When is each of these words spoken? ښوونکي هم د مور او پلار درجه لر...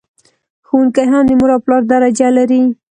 ښوونکي 0.67 1.03
هم 1.11 1.21
د 1.27 1.31
مور 1.39 1.49
او 1.55 1.59
پلار 1.65 1.81
درجه 1.91 2.27
لر... 2.35 2.49